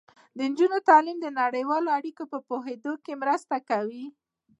د 0.37 0.39
نجونو 0.49 0.77
تعلیم 0.89 1.17
د 1.21 1.27
نړیوالو 1.41 1.89
اړیکو 1.97 2.23
په 2.31 2.37
پوهیدو 2.49 2.93
کې 3.03 3.13
مرسته 3.23 3.55
کوي. 3.69 4.05